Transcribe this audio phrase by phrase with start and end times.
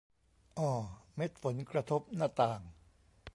[0.59, 0.71] อ่อ
[1.15, 2.61] เม็ดฝนกระทบหน้าต่าง